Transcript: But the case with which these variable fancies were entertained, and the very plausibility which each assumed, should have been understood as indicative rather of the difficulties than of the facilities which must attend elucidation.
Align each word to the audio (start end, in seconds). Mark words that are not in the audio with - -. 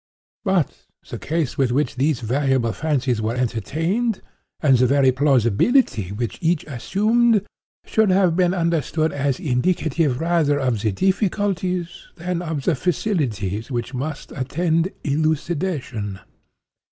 But 0.43 0.87
the 1.11 1.19
case 1.19 1.59
with 1.59 1.71
which 1.71 1.95
these 1.97 2.21
variable 2.21 2.73
fancies 2.73 3.21
were 3.21 3.35
entertained, 3.35 4.23
and 4.59 4.75
the 4.75 4.87
very 4.87 5.11
plausibility 5.11 6.11
which 6.11 6.39
each 6.41 6.63
assumed, 6.63 7.45
should 7.85 8.09
have 8.09 8.35
been 8.35 8.55
understood 8.55 9.13
as 9.13 9.39
indicative 9.39 10.19
rather 10.19 10.57
of 10.57 10.81
the 10.81 10.91
difficulties 10.91 12.07
than 12.15 12.41
of 12.41 12.63
the 12.63 12.73
facilities 12.73 13.69
which 13.69 13.93
must 13.93 14.31
attend 14.31 14.91
elucidation. 15.03 16.19